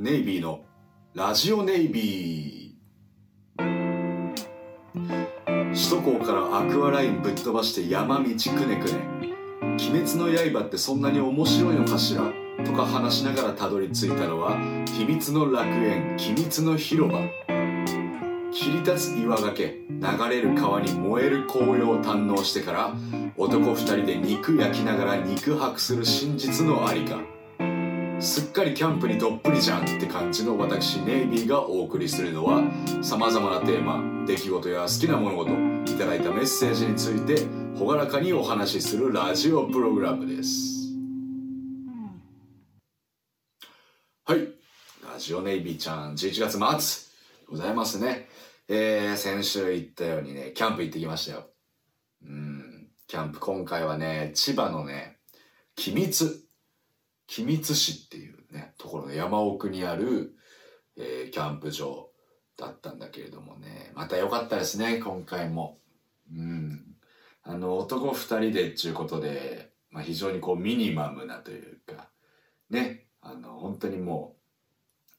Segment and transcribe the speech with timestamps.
[0.00, 0.60] ネイビーの
[1.12, 4.34] ラジオネイビー。
[5.74, 8.36] 首都高からアクアラインぶっ飛ばして山道くね
[8.76, 9.00] くね。
[9.60, 10.30] 鬼滅の
[10.60, 12.32] 刃ってそんなに面白いのかしら？
[12.64, 14.56] とか話しながらたどり着いたのは
[14.96, 17.18] 秘密の楽園秘密の広場。
[18.52, 22.94] 切り立つ岩崖流れる川に燃える紅葉を堪能してから
[23.36, 27.18] 男二人で肉焼きながら肉薄する真実のありか。
[28.20, 32.64] すっかりキャンプにどっぷりじゃんって感じの私ネイビーがお送りするのは
[33.00, 35.52] 様々なテーマ出来事や好きな物事
[35.94, 37.46] いただいたメッセージについて
[37.78, 40.88] 朗らかにお話しするラジオプログラムです。
[44.24, 44.48] はい。
[45.12, 48.28] ラジオネイビーちゃん11月末ございますね。
[48.66, 51.46] えー、先週言ったようにねキャンプ行ってきましたよ。
[52.24, 52.88] うん。
[53.06, 55.18] キャンプ今回はね千葉のね
[55.76, 56.47] 君津
[57.28, 60.34] 君津市っていうね、ところの山奥にある、
[60.96, 62.08] えー、キャンプ場
[62.56, 65.78] だったんだけれどもね、また良かったですね、今回も。
[66.34, 66.96] うん。
[67.44, 72.08] あの、男二人でっていうことで、まあ、非常にこうミニマムなというか、
[72.70, 74.38] ね、あの、本当にもう、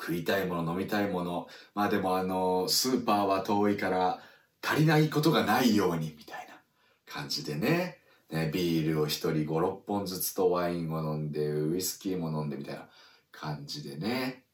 [0.00, 4.20] 食いたいもの、飲みたいもの、まあでもあの、スーパーは遠いから
[4.62, 6.60] 足りないことがないように、みたいな
[7.06, 7.98] 感じでね、
[8.30, 12.88] ね、ビールを一人5、6本ずつとワインを飲んで、ウイスキーも飲んでみたいな
[13.30, 14.44] 感じでね。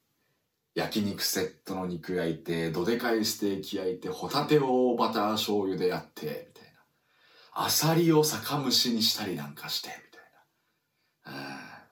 [0.75, 7.65] 焼肉セットの肉焼いて、どでかいステーキ焼いて、ホタテをバター醤油でやって、みたいな。
[7.65, 11.83] アサリを酒蒸しにしたりなんかして、みたいな。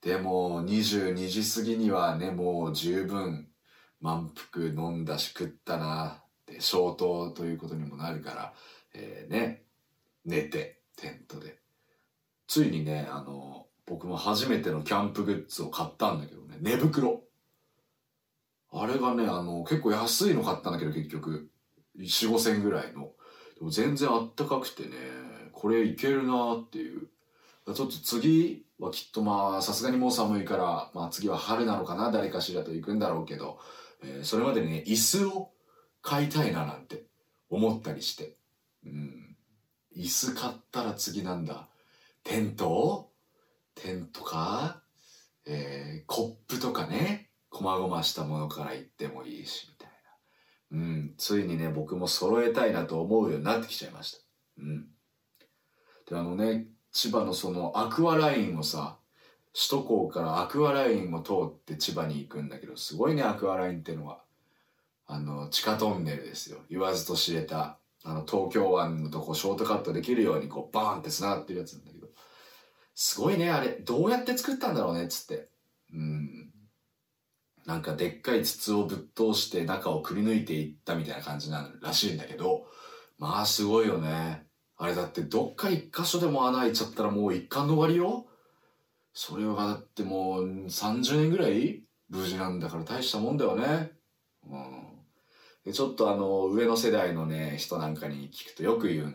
[0.00, 3.48] でも、22時過ぎにはね、もう十分
[4.00, 8.54] 満腹飲んだし食ったな、で、消灯ということにもなるから、
[8.94, 9.64] えー、ね、
[10.24, 11.58] 寝て、テントで。
[12.46, 17.22] ついにね、あの、僕も初めてのキャンプグッズを買ったんだけどね、寝袋。
[18.72, 21.50] あれがね、あの、結構安いの買ったんだけど結局、
[21.98, 23.10] 45000ぐらいの。
[23.58, 24.90] でも全然あったかくてね、
[25.52, 27.08] これいけるなっていう。
[27.66, 33.58] ちょっと次はきっとまあ、さすがにもう寒いから、まあ次は春なのかな、誰かしらと行くんだろうけど、
[34.02, 35.50] えー、それまでにね、椅子を
[36.00, 37.04] 買いたいななんて
[37.50, 38.36] 思ったりして。
[38.84, 39.21] うん。
[39.96, 41.68] 椅子買ったら次なんだ。
[42.24, 43.10] テント？
[43.74, 44.82] テントか？
[45.46, 47.30] えー、コップとかね。
[47.50, 49.90] こまごましたものから言ってもいいし、みたい
[50.70, 50.78] な。
[50.78, 51.14] うん。
[51.18, 54.18] ついにね、僕も揃えたいなと思うようになってきちゃいました。
[54.58, 54.86] うん。
[56.08, 58.96] で、あのね、千葉のそのアクアラインをさ、
[59.54, 64.22] 首都高からアクアラインを通って千葉に行くんだけど、すごいね、アクアラインってのは。
[65.06, 66.60] あの、地下トンネルですよ。
[66.70, 67.76] 言わずと知れた。
[68.04, 72.08] あの、東京湾のとこショートカットできるようにこう、バーンって繋がってるやつなんだけど。
[72.94, 73.68] すごいね、あれ。
[73.68, 75.48] どうやって作ったんだろうね、つって。
[75.92, 76.52] うん。
[77.64, 82.66] なんかでっかい筒をぶっ通して中をくり抜いていったみたいな感じならしいんだけど、
[83.18, 84.46] まあすごいよね。
[84.76, 88.26] あれだってどっか一箇所でも穴開いちゃったらもう一貫の終わりよ
[89.12, 91.84] それがだってもう30年ぐらい？
[92.08, 93.92] 無事なんだから大したもんだよね。
[94.44, 94.81] うん。
[95.64, 99.14] で、ちょっとあの、上の世代のね、人なんかに聞くとよく言う、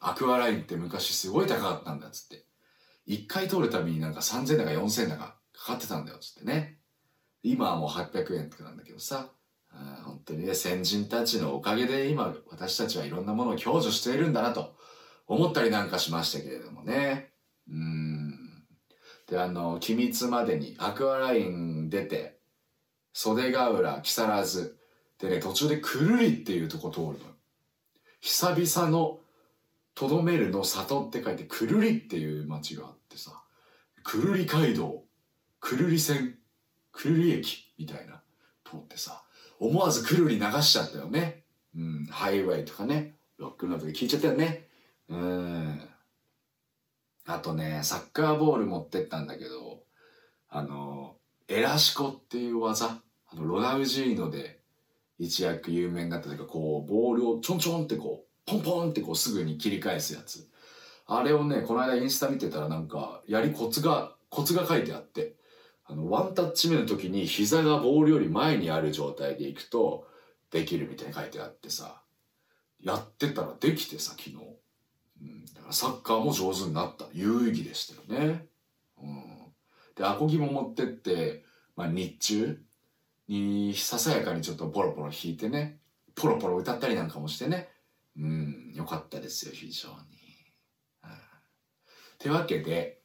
[0.00, 2.44] アクアラインって昔すごい高かったんだっつって。
[3.06, 6.78] 一回通るたびになんか3000だか4000だかかかってたんだよっつってね。
[7.42, 9.30] 今はもう800円とかなんだけどさ、
[10.04, 14.76] 本当にね、先人たちのおかげで今私たちはいろんなものを享受しているんだなと
[15.26, 17.32] 思ったりなんかしましたけれどもね。
[17.68, 18.64] うん。
[19.28, 22.38] で、あの、機密までにアクアライン出て、
[23.12, 24.77] 袖ヶ浦、木更津、
[25.18, 27.14] でね、途中でくるりっていうとこ通るの。
[28.20, 29.20] 久々の
[29.94, 33.42] とどめるの里って書いてくるりっていう街があってさ、
[34.04, 35.02] くるり街道、
[35.60, 36.36] くるり線、
[36.92, 38.22] くるり駅みたいな
[38.64, 39.24] 通ってさ、
[39.58, 41.42] 思わずくるり流しちゃったよね。
[41.76, 44.68] うん、ハイウェイとかね、ロックの時聞いちゃったよね。
[45.08, 45.80] うん。
[47.26, 49.82] あとね、サッカーボール持ってったんだけど、
[50.48, 51.16] あの、
[51.48, 54.57] エラシコっていう技、あの、ロナウジーノで
[55.18, 60.48] 一躍有名になったというか、こう、ボールをちょんちょんってこう、ポンポンってこうすぐに切り返すやつ。
[61.06, 65.34] あれをね、この間インスタ見てたらなんか、やりコツが、コツが書いてあって、
[65.84, 70.06] あの、ワンタッチ目の時に膝がボールより前にある状態でいくと、
[70.50, 72.02] できるみたいに書いてあってさ、
[72.80, 74.36] やってたらできてさ、昨日。
[75.20, 77.06] うん、だからサッカーも上手になった。
[77.12, 78.46] 有意義でしたよね。
[79.02, 79.24] うん。
[79.96, 81.44] で、アコギも持ってって、
[81.76, 82.60] まあ日中、
[83.28, 85.78] にささやかにちょっとポロポロ弾いてね、
[86.14, 87.68] ポロポロ歌ったりなんかもしてね、
[88.16, 90.18] うん、よかったですよ、非常に。
[92.18, 93.00] てわけで、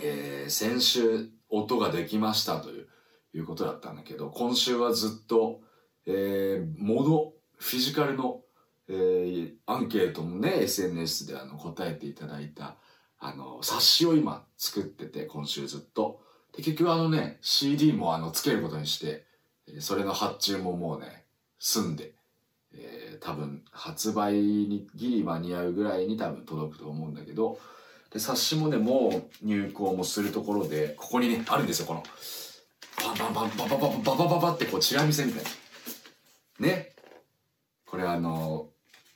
[0.00, 2.88] えー、先週音ができましたという
[3.34, 5.60] いうことだったんだけど、今週はずっと、
[6.06, 8.40] えー、もの、フィジカルの、
[8.88, 12.76] えー、アンケートもね、SNS であの答えていただいた、
[13.18, 16.22] あの、冊子を今作ってて、今週ずっと。
[16.56, 19.26] で、結局あのね、CD もあの、つけることにして、
[19.80, 21.24] それの発注ももうね、
[21.58, 22.14] 済んで、
[22.74, 27.58] えー、多分発売にギリ間に合うぐらいに多分届くと思うんだけど、
[28.12, 32.02] で、冊子もね、もう入稿もするところで、ここにね、あるんですよ、この、
[33.02, 35.44] バンバンバンバンバンバンバンバンバンってこう、チラ見せみたい
[36.60, 36.66] な。
[36.66, 36.92] ね。
[37.86, 38.68] これあの、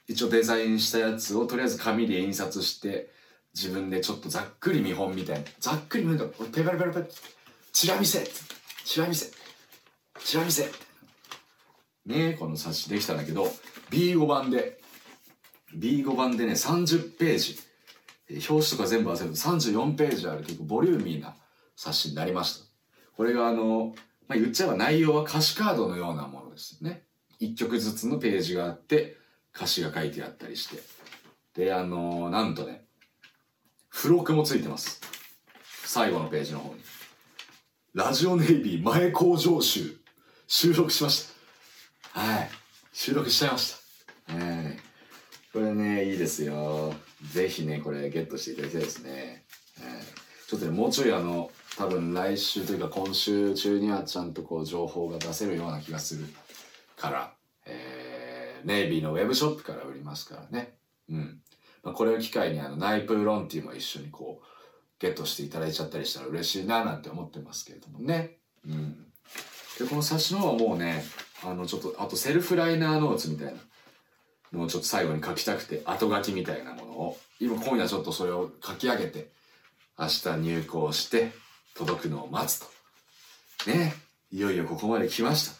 [0.06, 3.10] 一応デザインしたやつをとりあえず紙で印刷して、
[3.54, 5.44] 自分でちょっとざっくり見本みたいな。
[5.60, 7.06] ざっくり見ると、ペラペラペラ、
[7.72, 8.26] チラ見せ
[8.84, 9.30] チラ見せ
[10.20, 10.70] チラ見せ
[12.06, 13.46] ねこの冊子できたんだけど、
[13.90, 14.80] B5 版で、
[15.76, 17.58] B5 版でね、30ページ。
[18.48, 21.34] 表紙とか全部合わせると34ページある結構ボリューミーな
[21.76, 22.66] 冊子になりました。
[23.16, 23.94] これがあの、
[24.26, 27.04] まあ、言っちゃえば内容は歌詞カードのようなものですね。
[27.38, 29.16] 一曲ずつのページがあって、
[29.54, 30.82] 歌詞が書いてあったりして。
[31.54, 32.84] で、あのなんとね、
[33.92, 35.00] 付録もついてます。
[35.84, 36.80] 最後のページの方に。
[37.94, 40.01] ラジオネイビー前工場集、
[40.54, 41.30] 収録しまし
[42.12, 42.20] た。
[42.20, 42.50] はい。
[42.92, 43.74] 収録しちゃいまし
[44.26, 44.34] た。
[44.34, 44.78] はい。
[45.50, 46.92] これね、いいですよ。
[47.32, 49.46] ぜひね、これゲットしていただきたいですね。
[49.80, 50.02] はい。
[50.46, 56.26] ちょっとね、もうちょいあの、多分来週というか今週中にはちゃんとこう情報が出せるような気がする
[56.98, 57.32] から、
[57.64, 60.74] えー、ネイビーのウェブショップから売りますからね。
[61.08, 61.40] うん。
[61.82, 64.46] まあ、これを機会にあの、ナイプーロンティも一緒にこう、
[64.98, 68.41] ゲットしていただいちゃったりしたら嬉しいななんて思ってますけれどもね。
[69.82, 71.04] で、この冊子の方はもうね、
[71.44, 73.52] あの、ちょっと、あとセルフライナーノーツみたいな
[74.52, 79.28] のをちょっと最後に書きたくて、後書きみたいなものを、今今夜ちょっとそれを書き上げて、
[79.98, 81.32] 明日入稿して、
[81.74, 82.66] 届くのを待つと。
[83.70, 83.94] ね。
[84.30, 85.56] いよいよここまで来ました。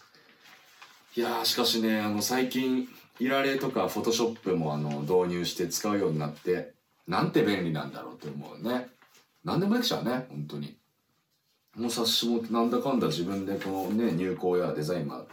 [1.16, 2.88] いやー、しかしね、あの、最近、
[3.18, 6.72] いられとか、フォトショップもあの、導入して使うようになって、
[7.06, 8.88] なんて便利なんだろうって思うね。
[9.44, 10.76] 何でもできちゃうね、本当に。
[11.76, 15.24] もう冊子もなんだかんだ自分でこのね、入稿やデザインま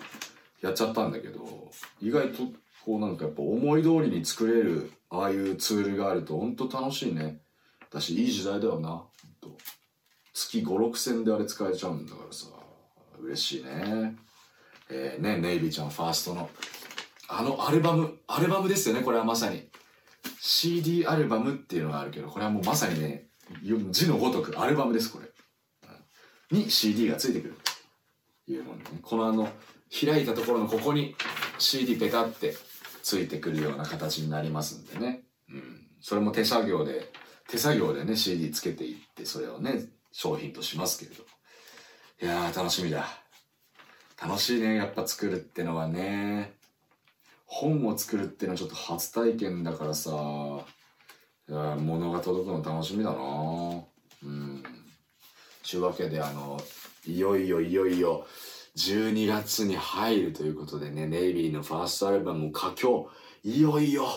[0.61, 1.71] やっちゃったんだけど、
[2.01, 2.43] 意外と
[2.85, 7.39] こうなんかやっぱ思い通りに作れる、ああいうツールがあると本当楽しいね。
[7.91, 9.03] だし、いい時代だよな。
[10.33, 12.47] 月5、6千であれ使えちゃうんだからさ、
[13.19, 14.15] 嬉しいね。
[14.89, 16.49] えー、ね、ネイビーちゃんファーストの、
[17.27, 19.69] あのアルバム、アルバムですよね、これはまさに。
[20.39, 23.27] CD アルバムっていうのがあるけど、これはもうまさにね、
[23.91, 25.28] 字のごとくアルバムです、これ。
[26.51, 27.55] に CD がついてくる
[28.45, 28.83] というのね。
[29.01, 29.49] このあの、
[29.89, 31.15] 開いたところのここに
[31.57, 32.55] CD ペタって
[33.03, 35.23] ついてくるような形になりますんでね。
[35.49, 35.87] うん。
[36.01, 37.11] それも手作業で、
[37.47, 41.23] 手作業でね、CD つけていって、それをね、商品としますけれど。
[42.21, 43.07] いやー、楽しみだ。
[44.21, 46.53] 楽しいね、やっぱ作るってのはね。
[47.45, 50.11] 本を作るってのはちょっと初体験だからさ、
[51.47, 53.17] 物が届くの楽しみだな
[54.23, 54.63] うん。
[55.69, 56.59] ちゅうわけで、あの、
[57.05, 58.25] いよいよいよいよ、
[58.75, 63.07] 12月に入るということでね、ネイビーのファーストアルバム佳境、
[63.43, 64.07] いよいよ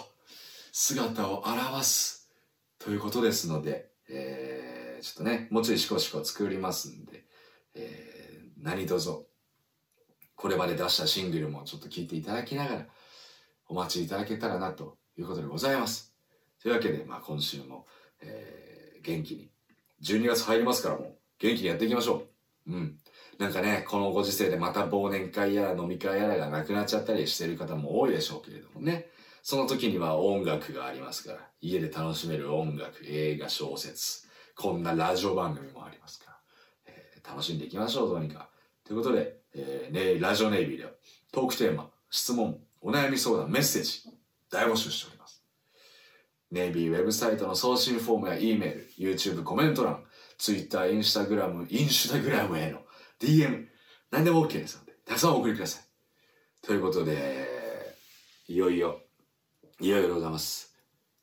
[0.72, 2.30] 姿を現す
[2.78, 7.26] ということですので、えー、ちょっとね、もうちょいしこしこ作りますんで、
[7.74, 9.26] えー、何卒、
[10.34, 12.86] これまで出したシングルもちょっと聴いていただきながら、
[13.68, 16.14] お待ちいただけたらなということでございます。
[16.62, 17.86] というわけで、まあ今週も、
[18.22, 19.50] えー、元気に、
[20.02, 22.28] 12月入りますからもう、元気にやっていきましょ
[22.68, 22.72] う。
[22.72, 22.98] うん。
[23.38, 29.08] なんかね、このご時世でまた忘年会やら飲み会やらがなくなっちゃったりしてる方も多いでしょうけれどもね。
[29.42, 36.36] その時には音楽がありますから、家で楽しめる音楽、映画、小説、こんなラジオ番組もありますから、
[36.86, 38.48] えー、楽しんでいきましょう、どうにか。
[38.84, 40.90] ということで、えー、ね、ラジオネイビーでは
[41.32, 44.02] トークテーマ、質問、お悩み相談、メッセージ、
[44.48, 45.42] 大募集しております。
[46.52, 50.04] ネイビーウェブサイトの送信フォームや E メール、YouTube コメント欄、
[50.38, 52.80] Twitter、Instagram、インスタグラムへの
[53.20, 53.66] DM、
[54.10, 55.84] 何でも OK ですので、たくさんお送りください。
[56.66, 57.48] ということで、
[58.48, 59.00] いよいよ、
[59.80, 60.74] いよいよでございます。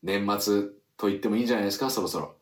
[0.02, 0.62] 年末
[0.96, 2.36] と言ってもいいんじゃないですか、そろそろ。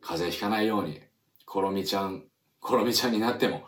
[0.00, 1.00] 風邪ひかないように、
[1.46, 2.24] コロミちゃん、
[2.60, 3.64] コロミちゃんになっても、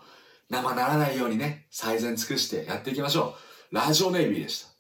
[0.49, 3.37] 生ならないようにね、最善尽くしてやっていきましょ
[3.73, 3.75] う。
[3.75, 4.76] ラジオネイビーでした。